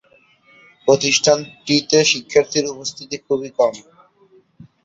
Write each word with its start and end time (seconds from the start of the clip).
প্রতিষ্ঠানটিতে 0.87 1.97
শিক্ষার্থীর 2.11 2.65
উপস্থিতি 2.67 3.15
খুবই 3.25 3.49
কম। 3.59 3.73